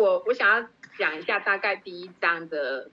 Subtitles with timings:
[0.00, 2.90] 我我想要讲一下大概第一章的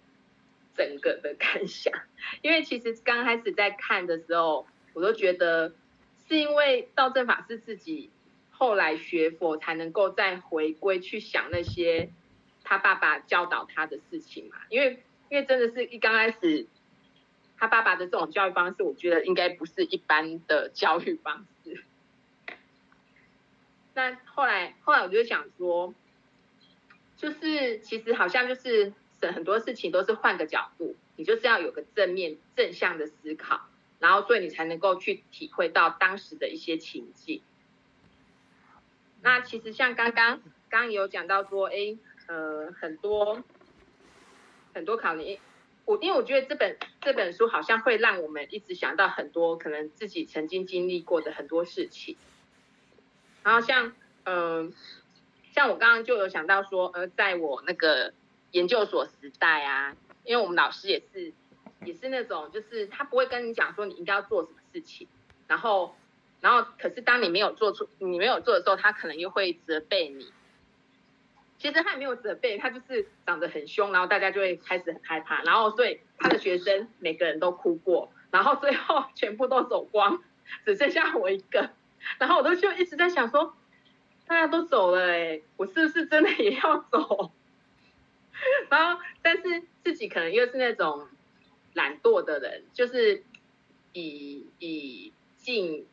[0.75, 1.93] 整个的感想，
[2.41, 5.73] 因为其实刚开始在看的时候，我都觉得
[6.27, 8.09] 是因为道正法师自己
[8.51, 12.09] 后来学佛才能够再回归去想那些
[12.63, 16.68] 他爸爸教导他的事情嘛，因为因为真的是一刚开始。
[17.60, 21.83] 他爸爸的这种教育方式，我觉得应该不是一般的教育方式。
[23.96, 25.91] 那后来，后来我就想说，
[27.17, 33.67] 就是其实好像就是很多事情都是换个角度，你就是要有个正面正向的思考，
[33.99, 37.41] 然后所以你才能够去体会到当时的一些情境。
[39.23, 43.43] 那其实像刚刚刚有讲到说，哎，呃，很多
[44.73, 45.39] 很多考验。
[45.85, 52.15] 我因为我觉得这本这本书好像会让我们一直想到很多可能自己曾经经历过的很多事情，
[53.41, 53.93] 然后像
[54.25, 54.73] 嗯、
[55.58, 58.13] 像我刚刚就有想到说，呃，在我那个
[58.52, 61.33] 研究所时代啊，因为我们老师也是
[61.83, 65.08] 也是那种，就是他不会跟你讲说你应该要做什么事情，
[65.47, 65.95] 然后
[66.41, 70.31] 然后可是当你没有做出你没有做的时候，他可能又会责备你。
[71.58, 80.21] 其实他也没有责备，他就是长得很凶，然后大家就会开始很害怕，然后所以他的学生每个人都哭过，然后最后全部都走光，
[80.66, 81.71] 只剩下我一个，
[82.19, 83.55] 然后我都就一直在想说，
[84.28, 87.31] 大家都走了哎，我是不是真的也要走？
[88.70, 91.08] 然后但是自己可能又是那种
[91.73, 93.23] 懒惰的人，就是
[93.94, 95.86] 以以静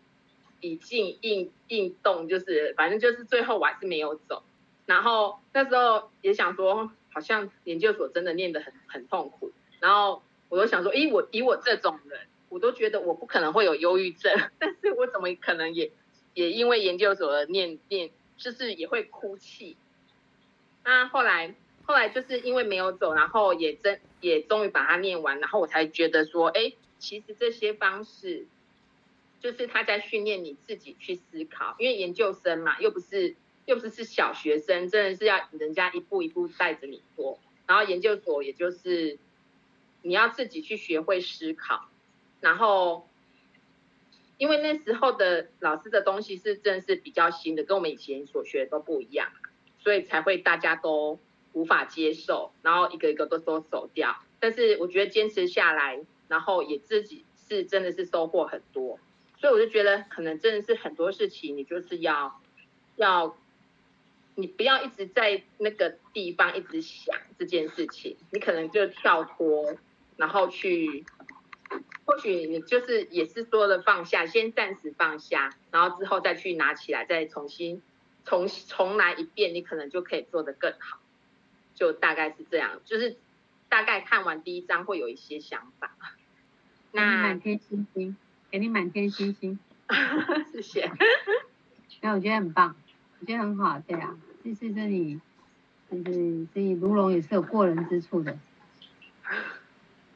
[0.61, 4.43] 以静应应动，就是反正就是最后我还是没有走。
[4.87, 9.53] 然后那时候也想说，好像研究所真的念得很很痛苦。
[9.81, 15.91] 然后我都想说，诶，我以我这种人，我都觉得我不可能会有忧郁症，但是我怎么可能也
[16.34, 19.77] 也因为研究所的念念，就是也会哭泣。
[20.84, 28.47] 那后来后来就是因为没有走，然后也真也终于把它念完，然后我才觉得说，诶，其实这些方式
[29.41, 33.37] 就是他在训练你自己去思考，因为研究生嘛，又不是。
[33.67, 37.39] 又不是是小学生，真的是要人家一步一步带着你做。
[37.67, 39.19] 然后研究所也就是
[40.03, 41.89] 你要自己去学会思考。
[42.43, 43.09] 然后
[44.39, 49.31] 因为那时候的老师的东西是真的是比较新的，跟我们以前所学的都不一样，
[49.78, 51.19] 所以才会大家都
[51.53, 54.17] 无法接受，然后一个一个都都走掉。
[54.41, 58.99] 但是我觉得坚持下来，然后也自己是真的是收获很多。
[59.39, 62.41] 所以我就觉得可能真的是很多事情你就是要
[62.97, 63.37] 要。
[64.37, 69.77] 你不要一直在那个地方一直想这件事情，你可能就跳脱，
[70.17, 71.05] 然后去，
[72.06, 77.82] 或许你就是也是说了放下，先暂时放下，然后之后再去拿起来，再重新
[78.25, 80.98] 重重来一遍，你可能就可以做得更好。
[81.75, 83.16] 就大概是这样，就是
[83.69, 85.93] 大概看完第一章会有一些想法。
[86.93, 88.16] 那满天星星，
[88.50, 89.59] 给你满天星星，
[90.53, 90.91] 谢谢。
[92.00, 92.76] 那我觉得很棒。
[93.20, 95.19] 我觉得很好，对啊，就是这里，
[95.91, 98.38] 就是所以卢龙也是有过人之处的，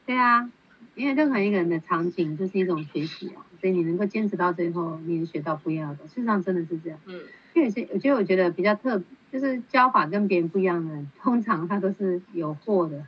[0.05, 0.51] 对啊，
[0.99, 7.21] 因为任何一个人的场景就是一种学习啊，所以你能够坚持到最后，你能学到不一样的，事实上真的是这样，嗯，
[7.53, 9.01] 因为有些，我觉得我觉得比较特，
[9.31, 13.05] 就是教法跟别人不一样的人，通常他都是有货的，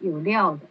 [0.00, 0.62] 有料的，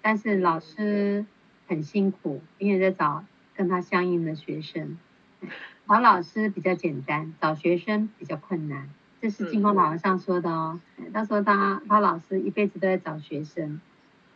[0.00, 1.26] 但是老师
[1.66, 3.24] 很辛苦，因为在找
[3.56, 4.96] 跟他相应的学生。
[5.88, 8.88] 找老师比较简单，找学生比较困难，
[9.20, 10.80] 这是金光老和尚说的哦。
[11.12, 13.80] 他说他他老师一辈子都在找学生，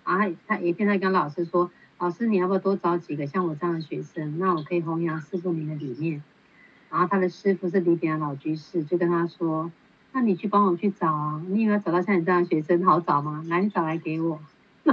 [0.05, 6.23] 然后他他一天在跟老师说，老师你要不要多找几个像我这样的学生，那我可以弘扬师父您的理念。
[6.91, 9.71] 然后他的师父是李炳南老居士，就跟他说，
[10.13, 13.45] 那你去帮我去找啊，你以为找到像你这样的学生好找吗？
[13.49, 14.41] 来，你找来给我。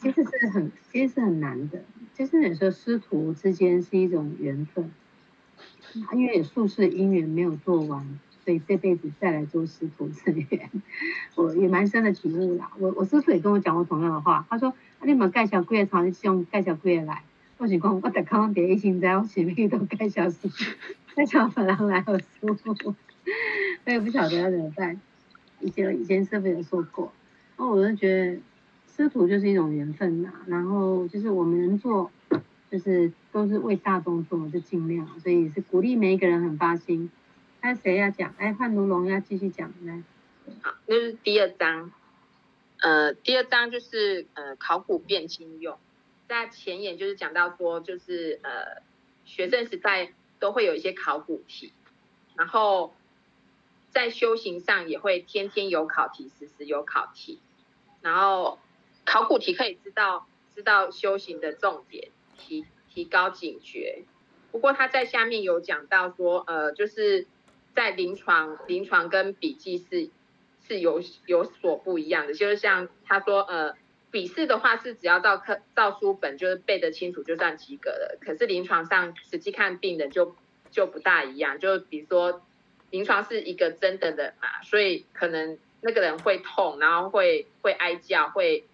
[0.00, 1.82] 其实是很，其实是很难的。
[2.14, 4.90] 就是你说师徒之间是一种缘分，
[6.14, 10.70] 因为宿世姻缘没有做完，所以这辈子再来做师徒之缘，
[11.34, 12.70] 我也蛮深的体悟啦。
[12.78, 14.72] 我我师傅也跟我讲过同样的话，他说
[15.02, 17.24] ：“你们盖小柜厂是用盖小柜来，
[17.58, 20.48] 我是讲我得康别一心在，我前面都盖小师，
[21.14, 22.56] 盖小本来来有书，
[23.84, 25.00] 我也不晓得要怎么办。
[25.60, 27.12] 以前以前师傅有说过，
[27.58, 28.40] 那我就觉得。”
[28.96, 32.10] 师徒就是一种缘分呐，然后就是我们能做，
[32.70, 37.10] 就是都是为大众做，就尽量，所以是鼓励每一个人很发心。
[37.66, 38.32] 那谁要讲？
[38.38, 40.00] 哎，范卢龙要继续讲来。
[40.62, 41.90] 好，那是第二章。
[42.78, 45.76] 呃，第二章就是呃考古辨亲用，
[46.28, 48.82] 在前言就是讲到说，就是呃
[49.24, 51.72] 学生时代都会有一些考古题，
[52.36, 52.94] 然后
[53.90, 57.40] 在修行上也会天天有考题，时时有考题，
[58.00, 58.60] 然后
[59.04, 64.04] 考古题可以知道知道修行的重点，提提高警觉。
[64.52, 67.26] 不过他在下面有讲到说，呃，就是
[67.76, 70.10] 在临床临床跟笔记是
[70.66, 73.76] 是有有所不一样的，就是像他说，呃。
[74.08, 80.34] 笔试的话是只要照课照书本就是背得清楚就算及格了，可是临床上实际看病人就
[80.70, 82.40] 就不大一样，就比如说
[82.90, 88.64] 临床是一个真的人嘛，所以可能那个人会痛，然后会会哀叫，会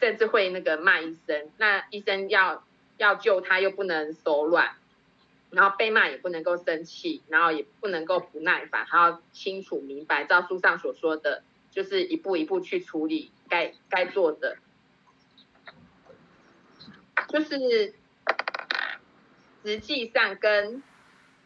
[0.00, 2.64] 甚至会那个骂医生，那医生要
[2.96, 4.76] 要救他又不能手软，
[5.52, 11.44] 然后被骂也不能够生气，然后也不能够不耐烦，还要清楚明白照书上所说的。
[11.74, 14.58] 就是一步一步去处理该该做的，
[17.30, 17.94] 就是
[19.64, 20.82] 实际上跟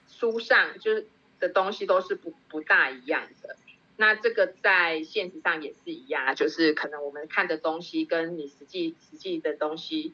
[0.09, 1.07] 书上就是
[1.39, 3.55] 的东西都是不不大一样的。
[3.97, 10.13] 那这个在现实上也是一样，就是可能我们看的东西跟你实际实际的东西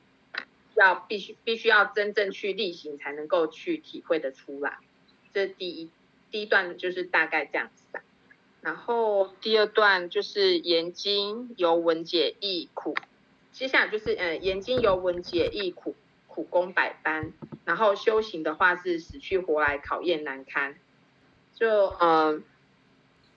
[0.77, 4.79] 要必须必须要真正去例行才能够去体会得出来。
[5.33, 5.91] 这第一
[6.31, 8.01] 第一段就是大概这样子的。
[8.61, 12.95] 然后第二段就是研经由文解义苦，
[13.51, 15.97] 接下来就是呃研经由文解义苦
[16.29, 17.33] 苦功百般，
[17.65, 20.77] 然后修行的话是死去活来考验难堪，
[21.55, 22.45] 就嗯、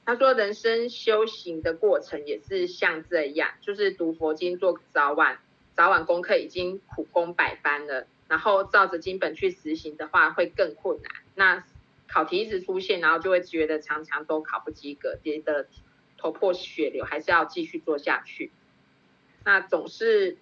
[0.05, 5.39] 他说人生修行的过程也是像这样，就是读佛经做早晚
[5.75, 11.11] 早晚功课已经苦功百般了，然后照着经本去实行的话会更困难。
[11.35, 11.63] 那
[12.07, 15.67] 考题一直出现，然后就会觉得常常都考不及格，跌得
[16.17, 18.51] 头破血流，还是要继续做下去。
[19.43, 20.37] 那总是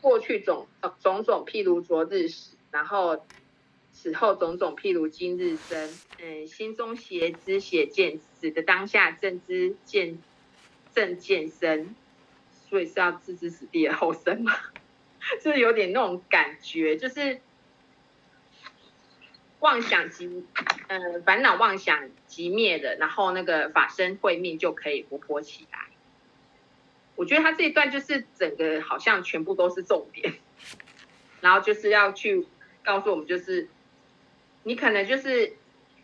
[0.00, 0.66] 过去种
[1.00, 3.24] 种种譬如昨日死，然后
[3.92, 5.90] 死后种种譬如今日生。
[6.20, 10.18] 嗯，心中邪知邪见，死的当下正知见
[10.94, 11.96] 正见生，
[12.72, 14.54] 所以是要置之死地而后生嘛，
[15.44, 17.38] 就是有点那种感觉，就是。
[19.60, 20.44] 妄想即，
[20.88, 25.78] 呃，烦恼妄想即灭的，然后那个法身慧命就可以活泼起来。
[27.14, 30.34] 我觉得他这一段就是整个好像全部都是重点，
[31.40, 32.44] 然后就是要去
[32.82, 33.68] 告诉我们，就是
[34.64, 35.52] 你可能就是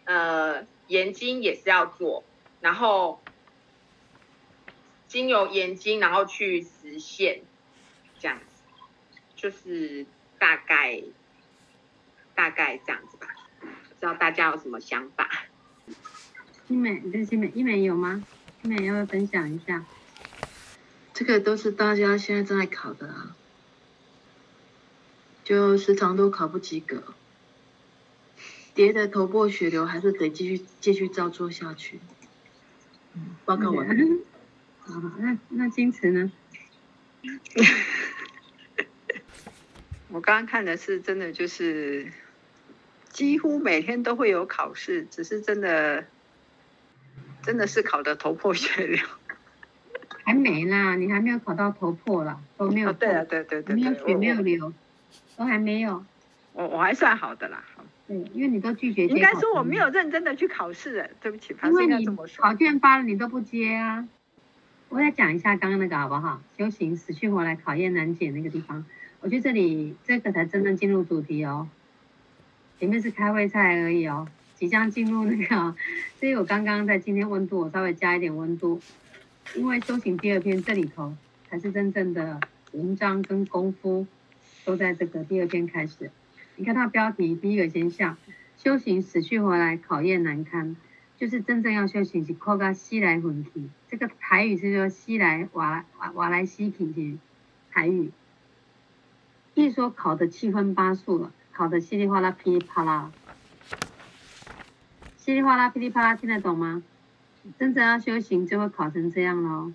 [0.04, 2.22] 呃研经也是要做，
[2.60, 3.20] 然后
[5.08, 7.40] 经由研经，然后去实现
[8.20, 8.62] 这样子，
[9.34, 10.04] 就是
[10.38, 11.02] 大概
[12.34, 13.34] 大概这样子吧。
[13.60, 13.66] 不
[13.98, 15.46] 知道大家有什么想法？
[16.68, 18.22] 新美，对新美，一美有吗？
[18.62, 19.84] 一美要不要分享一下？
[21.14, 23.34] 这个都是大家现在正在考的啊，
[25.42, 27.02] 就时常都考不及格，
[28.74, 31.98] 跌得头破血流，还是得继续继续照做下去。
[33.14, 34.18] 嗯，报告完了。
[34.88, 36.32] 好，那那金池呢？
[40.10, 42.10] 我刚刚看的是真的就是。
[43.10, 46.04] 几乎每天都会有考试，只是真的，
[47.42, 49.04] 真的是考得头破血流。
[50.24, 52.90] 还没啦，你还没有考到头破了，都没有。
[52.90, 54.72] 哦、对啊，对对对，没有血没有流，
[55.36, 56.04] 都还没有。
[56.52, 57.64] 我我还算好的啦。
[58.06, 59.06] 对，因为你都拒绝。
[59.06, 64.06] 应该说我没有认真的去考试，对不起，因为你考卷发了你都不接啊。
[64.90, 66.40] 我再讲一下刚刚那个好不好？
[66.56, 68.84] 修行死去活来考验难解那个地方，
[69.20, 71.68] 我觉得这里这个才真正进入主题哦。
[72.80, 75.76] 前面是开胃菜而已哦，即将进入那个，
[76.18, 78.80] 所以我刚刚在今天温度我稍微加一点温度，
[79.54, 81.14] 因为修行第二篇这里头
[81.50, 82.40] 才是真正的
[82.72, 84.06] 文章跟功夫
[84.64, 86.10] 都在这个第二篇开始。
[86.56, 88.16] 你看它标题第一个现象，
[88.56, 90.76] 修行死去活来考验难堪，
[91.18, 97.18] 就是真正要修行是靠个西来混体，这个台语是说西来瓦瓦瓦来西体是
[97.72, 98.10] 台语，
[99.54, 101.32] 一说考的七荤八素了。
[101.50, 103.10] 考的稀里哗啦、噼里啪啦，
[105.16, 106.84] 稀里哗啦、噼里啪啦，听得懂吗？
[107.58, 109.72] 真正要修行就会考成这样喽。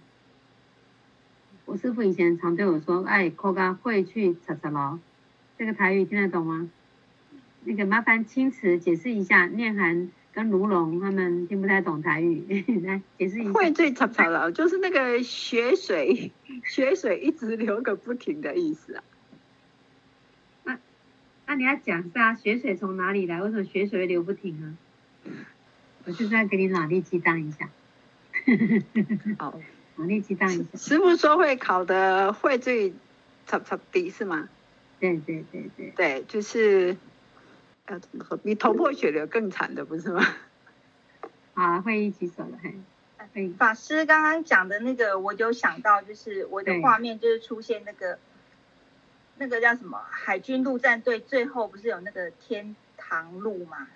[1.65, 4.99] 我师父以前常对我说：“哎，考个会去查查喽。”
[5.59, 6.69] 这个台语听得懂吗？
[7.65, 13.51] 那个麻烦青瓷解释一下，念涵跟卢龙他们听不太懂台语， 来解释一下。
[13.51, 16.31] 会最吵吵了，就是那个血水，
[16.65, 19.03] 血水一直流个不停的意思啊。
[20.63, 20.79] 那
[21.45, 23.41] 那你要讲是啊，血水从哪里来？
[23.41, 24.73] 为什么血水流不停啊？
[26.05, 27.69] 我就是在给你脑力激荡一下。
[29.37, 29.57] 好，
[29.95, 30.77] 脑力激荡一下。
[30.77, 32.91] 师傅说会考的会最
[33.45, 34.49] 吵吵的是吗？
[34.99, 35.93] 对对对对。
[35.95, 36.97] 对，就是，
[37.85, 38.37] 呃，怎么说？
[38.37, 40.25] 比头破血流更惨的不是吗？
[41.53, 42.73] 啊，会一起走的，嘿。
[43.57, 48.19] 法师刚刚讲的那个，我就想到，就是我的画面就是出现那个，
[49.37, 49.99] 那个叫什么？
[50.09, 53.87] 海军陆战队最后不是有那个天堂路吗？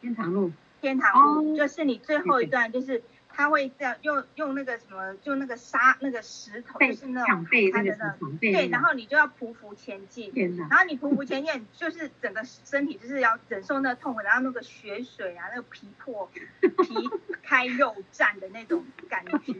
[0.00, 0.52] 天堂路。
[0.80, 3.02] 天堂路就是你最后一段，就是。
[3.34, 10.32] 他会这样用用那个什么，就那个沙那个石头，就是那种看的那种，对，然后你就要匍匐前进，
[10.68, 17.10] 然后你匍匐前进，就是整个身体就是要忍受那个痛苦，然后那个血水啊，那个皮破皮
[17.42, 19.54] 开肉绽的那种感觉。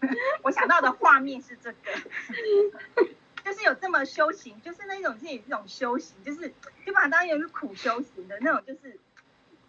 [0.42, 1.78] 我想到的画面是这个，
[3.44, 6.52] 就是有这么修行，就是那种自己这种修行，就是
[6.86, 8.98] 就把它当成是苦修行的那种，就是。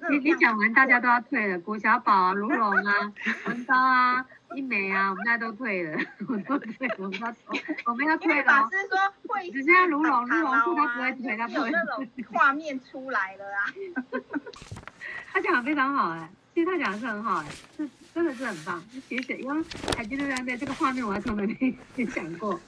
[0.09, 1.59] 你你讲完，大家都要退了。
[1.59, 3.13] 郭小宝啊，卢 龙啊，
[3.45, 7.35] 文刀啊，一梅啊，我们大家都退了， 我都退，我们要
[7.85, 8.43] 我们要退了。
[8.43, 11.69] 法师说会，只剩下卢龙，卢龙说他不会退，他不会。
[11.69, 13.59] 那种画面出来了啊。
[15.31, 17.45] 他讲的非常好哎，其实他讲的是很好哎，
[17.77, 18.83] 是真的是很棒。
[19.07, 19.63] 写写，因为
[19.95, 22.59] 海军陆战队这个画面我还从来没没讲过，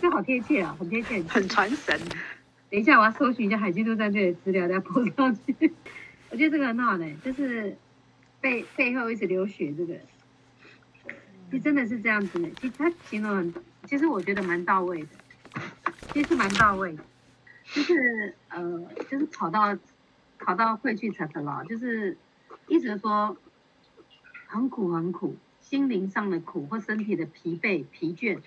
[0.00, 1.98] 这好贴切啊，很贴切，很传神。
[2.70, 5.72] 等一下我要搜寻一下海军陆战队的资料再铺上去。
[6.30, 7.76] 我觉得这个很好的，就是
[8.40, 9.94] 背背后一直流血这个，
[11.50, 12.50] 其实真的是这样子的。
[12.60, 13.54] 其实他形容很，
[13.86, 15.08] 其实我觉得蛮到位的，
[16.12, 17.02] 其实蛮到位的，
[17.72, 19.76] 就是呃，就是考到
[20.36, 22.16] 考到会去查的了，就是
[22.66, 23.36] 一直说
[24.46, 28.38] 很苦很苦，心灵上的苦或身体的疲惫疲倦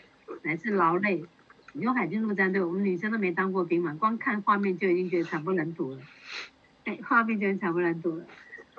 [0.44, 1.26] 乃至劳累。
[1.74, 6.02] 你说海军陆战队，我们女生都没当过兵嘛，光看画面就已经觉得惨不忍睹了。
[6.86, 8.26] 哎，画面就很惨不忍睹了，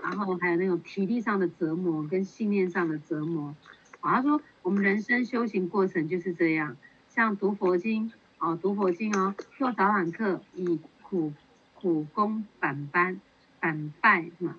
[0.02, 3.54] 然后还有那种体力上的折磨跟信念上的折磨。
[4.00, 6.76] 啊，他说我们人生修行过程就是这样，
[7.08, 11.32] 像读佛经哦，读佛经哦，做早晚课以苦
[11.74, 13.20] 苦功反班
[13.60, 14.56] 反败嘛，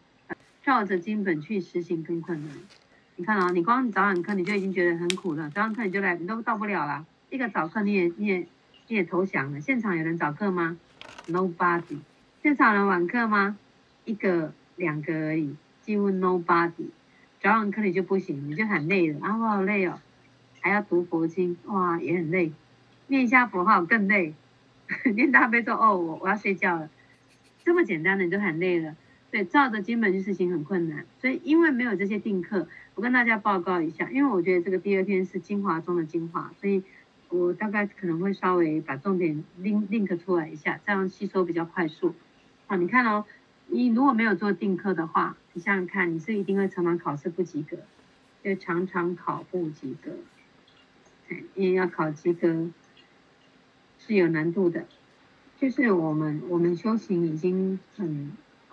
[0.63, 2.57] 照着经本去实行更困难。
[3.17, 8.39] 你看啊、你光早晚课你就已经觉得很苦了，早晚课你就来你都到不了了，一个早课你也你也
[8.87, 9.59] 你也投降了。
[9.59, 10.77] 现场有人早课吗
[11.27, 11.99] ？Nobody。
[12.43, 13.57] 现场人晚课吗？
[14.03, 16.89] 一个两个而已，几乎 nobody。
[17.41, 20.01] 早晚课你就不行，你就很累了，啊，我好累哦，
[20.59, 22.51] 还要读佛经，哇，也很累。
[23.07, 24.33] 念一下佛号更累，
[25.15, 26.89] 念大悲咒，哦，我我要睡觉了。
[27.63, 28.93] 这么简单的你就很累了，
[29.31, 31.05] 对，照着经本去实行很困难。
[31.21, 36.83] 所以因为没有这些定课，我跟大家报告一下，因为我觉得这个第二篇是精华中的精华，所以
[37.29, 42.13] 我大概可能会稍微把重点 link link 出来一下，这样吸收比较快速。
[42.75, 43.25] 你看哦，
[43.67, 47.77] 你如果没有做定课的话，你想想看，你是一定会常常考试不及格，
[48.43, 50.11] 就常常考不及格，
[51.55, 52.69] 因为要考及格
[53.99, 54.85] 是有难度的。
[55.59, 58.31] 就是我们我们修行已经很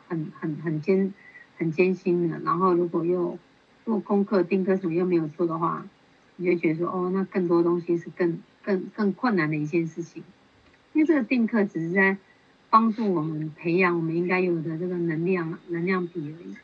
[0.09, 1.13] 很很很艰
[1.59, 3.39] 很艰辛了，然后如果又
[3.85, 5.87] 做功课定课什么又没有做的话，
[6.37, 10.25] 你就觉得说哦，那更多东西是更更更困难的一件事情，
[10.95, 12.17] 因为这个定课只是在。
[12.71, 16.57] 帮助我们培养我们应该有的这个能量能量比而已。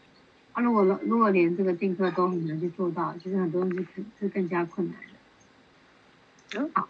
[0.53, 6.61] 啊，如果如果连这个定课都很难去做到，其实很多人是是更加困难的。
[6.61, 6.89] 嗯，好，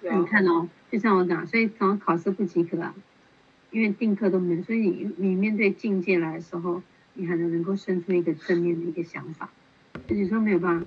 [0.00, 2.94] 那你看哦，就像我讲，所以常常考试不及格啊，
[3.70, 6.82] 因为定课都没有，所以你你面对境界来的时候，
[7.14, 9.50] 你还能能够生出一个正面的一个想法，
[10.06, 10.86] 就是说没有办法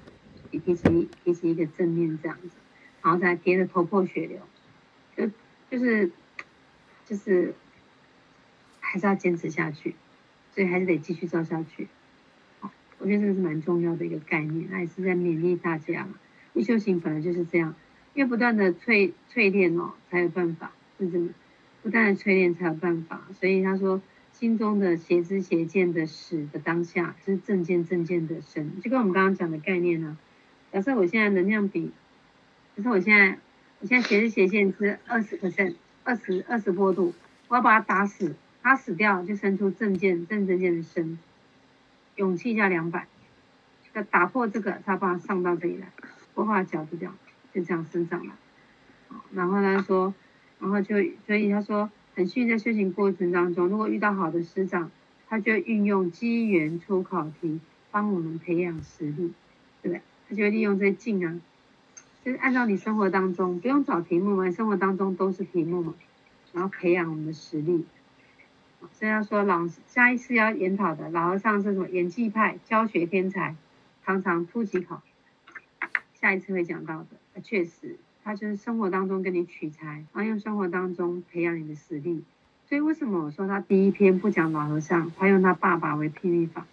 [0.49, 2.49] 提起提起一个正面这样子，
[3.03, 4.39] 然后再跌得头破血流，
[5.15, 5.29] 就
[5.69, 6.09] 就是
[7.05, 7.53] 就是。
[8.95, 9.93] 还是要坚持下去，
[10.53, 11.89] 所以还是得继续照下去。
[12.61, 16.07] 好，我觉得这个是蛮重要的一个概念，那也是在勉励大家。
[16.53, 17.75] 一修行本来就是这样，
[18.13, 21.33] 因为不断的淬淬炼哦，才有办法，是真的。
[21.83, 23.27] 不断的淬炼才有办法。
[23.37, 30.17] 所以他说，心中的邪知邪见的始的当下，就是正见正见的生，就跟我们刚刚讲的概念呢、
[30.71, 30.71] 啊。
[30.71, 31.91] 假设我现在能量比，
[32.77, 33.37] 假设我现在，
[33.81, 35.75] 我现在邪知邪见是二十 percent，
[36.05, 37.13] 二十二十波度，
[37.49, 38.33] 我要把它打死。
[38.65, 41.19] 他死掉就生出正见，正正见的生，
[42.15, 43.07] 勇气加两百，
[43.93, 45.87] 要打破这个，他把它上到这里来，
[46.33, 47.15] 不画脚就这样，
[47.53, 48.33] 就这样生长了。
[49.31, 50.15] 然后他说，
[50.59, 50.95] 然后就
[51.27, 54.89] 所以他说，很幸运在修行过程当中，如果遇到好的师长，
[55.29, 57.59] 他就运用机缘出考题，
[57.91, 59.31] 帮我们培养实力，
[59.83, 60.01] 对不对？
[60.27, 61.39] 他就会利用这些境啊，
[62.23, 65.93] 就是按照你生活当中不用找题目嘛，生活当中都是题目嘛，
[66.51, 67.85] 然后培养我们的实力。
[68.93, 71.89] 所以要说老下一次要研讨的老和尚是什么？
[71.89, 73.55] 演技派，教学天才，
[74.05, 75.01] 常常突击考。
[76.13, 82.23] 下一次会讲到的，确实，他就是生活当中跟你取材，然后用生活当中培养你的实力。
[82.67, 86.65] 所以为什么我说他第一篇不讲老和尚，他用他爸爸为譬喻法，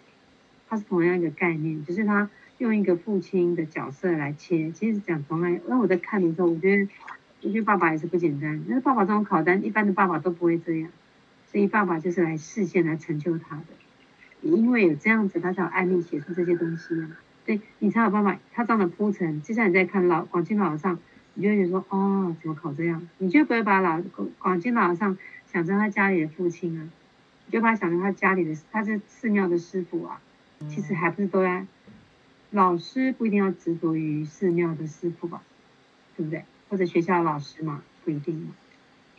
[0.67, 4.71] 他是同样一个概念，就是他用一个父亲的角色来切。
[4.71, 6.89] 其实讲同样，那我在看的时候，我觉得，
[7.43, 8.63] 我觉得爸爸也是不简单。
[8.67, 10.89] 那爸爸这种考单，一般的爸爸都不会这样，
[11.53, 13.63] 所以爸爸就是来视线来成就他的。
[14.41, 17.11] 也因为有这样子，他才有案例写出这些东西啊。
[17.45, 19.41] 对，你才有办法，他这样的铺陈。
[19.41, 20.99] 就像你在看老广钦老上，
[21.35, 23.07] 你就会觉得说，哦，怎么考这样？
[23.19, 24.01] 你就不会把老
[24.39, 25.17] 广钦老上
[25.51, 26.89] 想成他家里的父亲啊，
[27.45, 30.19] 你就把他想成他家里的，他是寺庙的师傅啊。
[30.69, 31.65] 其实还不是都要，
[32.51, 35.43] 老师不一定要执着于寺庙的师傅吧，
[36.15, 36.45] 对不对？
[36.69, 38.53] 或者学校的老师嘛，不一定嘛，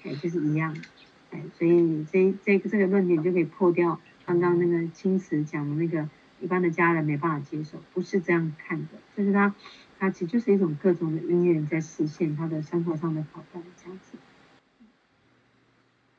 [0.02, 0.74] 哎，就是一样，
[1.58, 6.08] 所以这这个这个论点就可以破掉刚刚那个青瓷讲的那个
[6.40, 9.54] 一般的家人没办法接受，不是这样看的，就是他
[9.98, 14.18] 他其实就是一种各种的因缘在实现他的生活上的挑战这样子。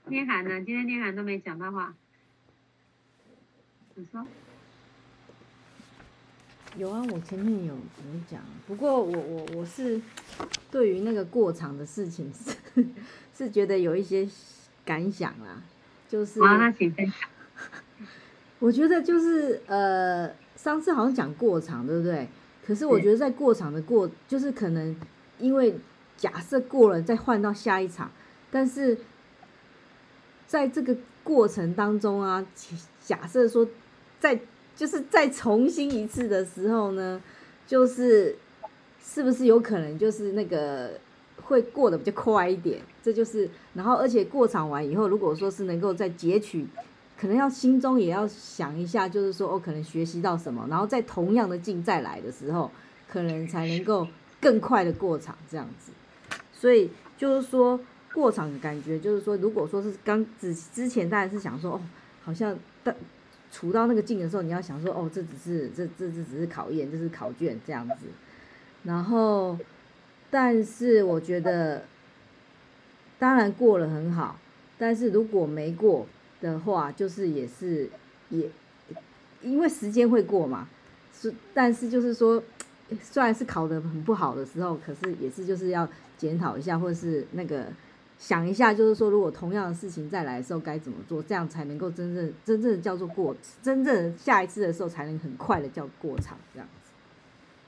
[0.08, 0.62] 念涵呢？
[0.64, 1.96] 今天念涵都没讲到话，
[3.96, 4.26] 你说。
[6.78, 10.02] 有啊，我前面有有讲，不过我我我是
[10.70, 12.86] 对于那个过场的事情是
[13.34, 14.28] 是觉得有一些
[14.86, 15.62] 感想啦，
[16.08, 17.30] 就是啊，那请分享。
[18.60, 22.28] 我觉得就是呃，上次好像讲过场，对不对？
[22.66, 24.96] 可是我觉得在过场的过，就是可能
[25.40, 25.76] 因为
[26.16, 28.12] 假设过了再换到下一场，
[28.52, 28.98] 但是
[30.48, 32.46] 在这个过程当中啊，
[33.04, 33.68] 假设说
[34.20, 34.40] 再。
[34.78, 37.22] 就是再重新一次的时候呢，
[37.66, 38.36] 就是
[39.02, 41.00] 是不是有可能就是那个
[41.44, 42.82] 会过得比较快一点？
[43.04, 46.66] 这就是，然后而且过场完以后，如果说是能够再截取，
[47.20, 52.72] 可能要心中也要想一下，就是说哦，可能学习到什么，然后在同样的境再来的时候，
[53.08, 54.08] 可能才能够
[54.42, 55.92] 更快的过场这样子。
[56.54, 57.80] 所以就是说
[58.14, 61.82] 过场的感觉，就是说如果说是刚之之前，当然是想说哦，
[62.24, 62.96] 好像但。
[63.52, 68.08] 处到那个境的时候，你要想说，哦，这只是这这这只是考验，这是考卷这样子。
[68.84, 69.58] 然后，
[70.36, 71.86] 但是我觉得，
[73.18, 74.38] 当然过了很好，
[74.78, 76.06] 但是如果没过
[76.42, 77.90] 的话，就是也是
[78.28, 78.50] 也，
[79.42, 80.68] 因为时间会过嘛，
[81.14, 82.44] 是，但是就是说，
[83.02, 87.68] 虽然是考得很不好的时候，可是也是就是要检讨一下，或者是那个。
[88.18, 96.92] 想一下，就是说，如果同样的事情再来的时候该怎么做，这样才能够真正真正的叫做过，真正下一次的时候才能很快的叫过场，这样子。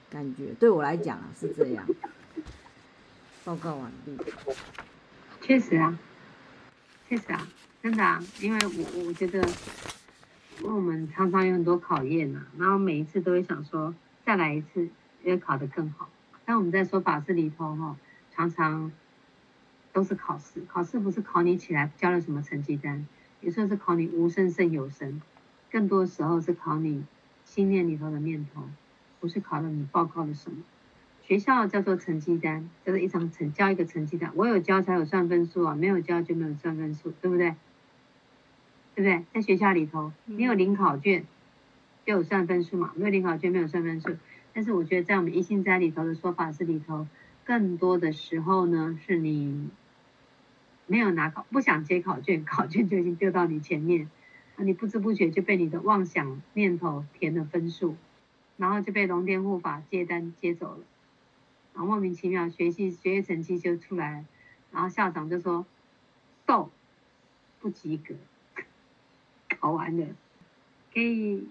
[0.09, 1.85] 感觉对我来讲啊是这样。
[3.47, 4.11] 报告完毕。
[5.41, 5.97] 确实啊，
[7.07, 7.47] 确实啊，
[7.81, 9.39] 真的啊，因为我我觉得，
[10.59, 14.89] 因为我们常常有很多考验呐，然后每一次都会想说再来一次，
[15.23, 16.09] 要考得更好。
[16.43, 17.95] 但我们在说法事里头哈，
[18.35, 18.91] 常常。
[19.93, 23.07] 都是考试，考试不是考你起来交了什么成绩单，
[23.41, 25.19] 有时候是考你无声胜有声，
[25.71, 27.03] 更多时候是考你
[27.43, 28.69] 心念里头的念头，
[29.19, 30.57] 不是考了你报告了什么。
[31.27, 37.53] 学校叫做成绩单，叫做一张成交一个成绩单，我有交才有算分数啊，没有交就没有算分数，对不对？
[38.95, 39.25] 对不对？
[39.33, 41.25] 在学校里头，你有领考卷
[42.05, 44.15] 就有算分数嘛，没有领考卷没有算分数。
[44.53, 47.05] 但是我觉得在我们一心斋里头的说法是里头，
[47.43, 49.69] 更多的时候呢，是你。
[50.89, 54.09] 没有拿考，不想接考卷， 考卷就已经丢到你前面，
[54.55, 57.97] 啊，你不知不觉就被你的妄想念头填了分数，
[58.55, 60.79] 然后就被龙天护法接单接走了，
[61.77, 64.25] 然后莫名其妙学习学业成绩就出来了，
[64.71, 65.63] 然后校长就说，
[66.43, 66.71] 逗，
[67.59, 68.15] 不及格，
[69.59, 70.07] 考完了，
[70.91, 71.47] 可以，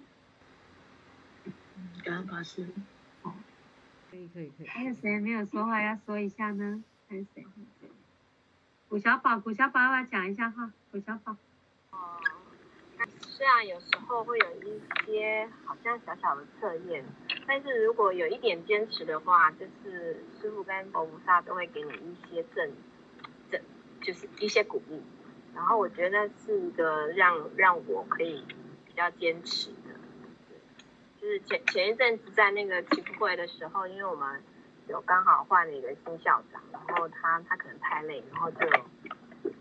[2.02, 2.66] 感恩法师，
[3.22, 3.34] 哦，
[4.10, 6.82] 可以可以可以，还有谁没有说话要说一下呢？
[7.08, 7.46] 还有谁？
[8.88, 10.72] 古小宝，古小宝，要不要讲一下哈？
[10.90, 11.36] 古小宝。
[13.16, 17.04] 哦、嗯，虽然有时候会有一些好像小小的测验，
[17.46, 22.72] 但是如果有一点坚持的话，就是师傅跟佛菩萨都会给你一些正
[23.50, 23.60] 正，
[24.02, 25.02] 就是一些鼓励。
[25.54, 28.44] 然后我觉得是一个让让我可以
[28.84, 29.98] 比较坚持的。
[31.20, 34.42] 就是前前一阵子在那个祈福会的时候，因为我们。
[34.88, 38.58] 有刚好换了一个新校长，然后他他可能太累，然后就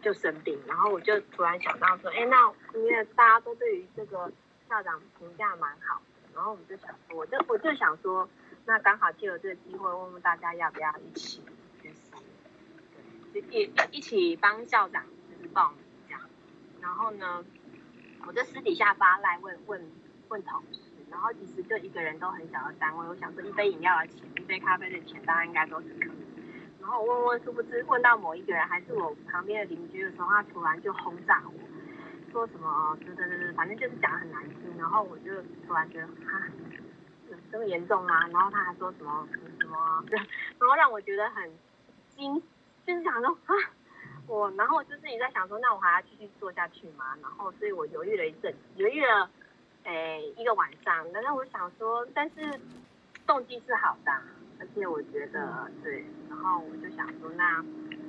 [0.02, 4.32] 就生病，然后我就突然想到说，哎，那因为大家都对于这个
[4.70, 6.02] 校长评价蛮好，
[6.34, 8.28] 然后我们就想说，我就我就想说，
[8.66, 11.42] 那刚好借由这个机会，问问大家要不要一起，
[11.84, 11.96] 就是
[13.34, 16.22] 对，就一一起帮校长就是报名这样，
[16.82, 17.44] 然后呢，
[18.28, 19.92] 我就私底下发赖问问
[20.30, 20.80] 问同事。
[21.12, 26.12] 然后其实就一个人都很小的单位，我想说一杯饮料的钱，一杯咖啡的钱，大家应该都是可以。
[26.86, 36.44] 然后我问问，殊不知问到某一个人，还是我旁边的邻居的时候，他突然就轰炸我，说什么，对对对对，反正就是讲的很难听，然后我就突然觉得，哈，
[37.52, 38.28] 这么严重吗？
[38.28, 41.52] 然后他还说什么什么什么，然后让我觉得很
[42.16, 42.40] 惊，
[42.86, 43.54] 就是想说啊，
[44.28, 47.18] 我，然后就自己在想说，那我还要继续做下去吗？
[47.20, 49.28] 然后所以我犹豫了一阵，犹豫了，
[49.86, 52.60] 诶，一个晚上，然后我想说，但是
[53.26, 54.12] 动机是好的，
[54.60, 57.64] 而且我觉得对，然后我就想说那。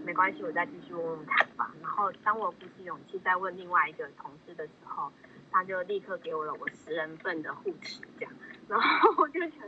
[0.07, 1.75] 没关系，我再继续问问看吧。
[1.83, 5.13] 然后当我鼓起勇气再问另外一个同事的时候，
[5.51, 8.33] 他就立刻给我了我十人份的护持，这样。
[8.69, 9.67] 然后我就觉得，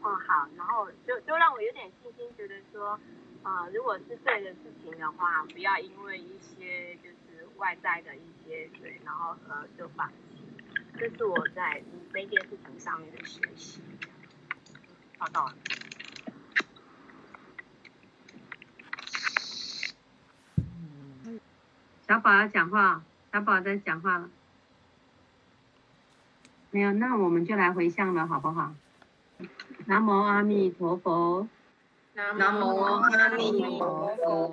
[0.00, 2.98] 哦好，然后就就让我有点信心，觉得说，
[3.42, 10.48] 呃，如果是对的事情的话，不要因为一些就是外在的一些对，然后呃就放弃。
[10.98, 13.82] 这是我在这件事情上面的学习。
[15.18, 15.46] 报告
[22.06, 24.28] 小宝要讲话，小宝在讲话了。
[26.70, 28.74] 没有，那我们就来回向了，好不好？
[29.86, 31.48] 南无阿弥陀佛。
[32.14, 34.50] 南无阿弥陀佛。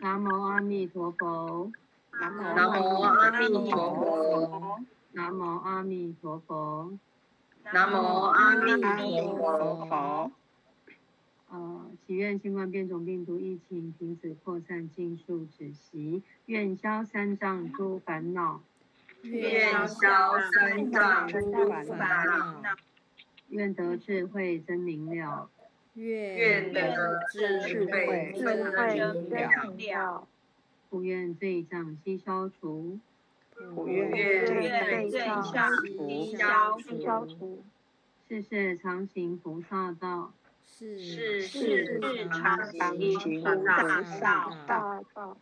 [0.00, 1.72] 南无阿弥陀佛。
[2.12, 4.70] 南无阿弥陀佛。
[5.12, 6.98] 南无阿弥陀佛。
[7.72, 7.96] 南无
[8.30, 10.30] 阿弥陀佛。
[11.50, 16.22] 呃，祈愿新冠变种病毒疫情停止扩散，尽数止息。
[16.46, 18.62] 愿消三障诸烦恼。
[19.22, 21.86] 愿消三障诸烦
[22.26, 22.62] 恼。
[23.48, 25.48] 愿得智慧真明了。
[25.94, 28.58] 愿得智慧真
[29.74, 30.28] 明了。
[30.90, 32.98] 不愿罪障悉消除。
[33.74, 35.10] 不愿罪
[35.54, 35.72] 障
[36.82, 37.62] 悉消除。
[38.28, 40.34] 世世常行菩萨道。
[40.66, 42.98] 是是是，常行
[43.40, 45.38] 菩萨道。